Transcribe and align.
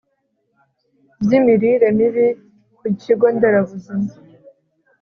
by'imirire 1.21 1.87
mibi 1.97 2.27
ku 2.77 2.85
kigo 3.01 3.25
nderabuzima 3.35 4.09